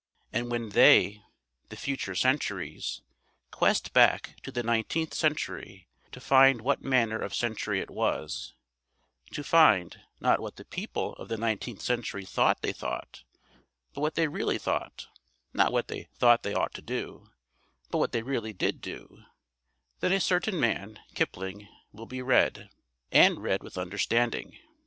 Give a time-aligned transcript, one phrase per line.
[0.33, 1.21] And when they,
[1.69, 3.03] the future centuries,
[3.51, 8.55] quest back to the nineteenth century to find what manner of century it was
[9.31, 13.23] to find, not what the people of the nineteenth century thought they thought,
[13.93, 15.05] but what they really thought,
[15.53, 17.29] not what they thought they ought to do,
[17.91, 19.23] but what they really did do,
[19.99, 22.71] then a certain man, Kipling, will be read
[23.11, 24.57] and read with understanding.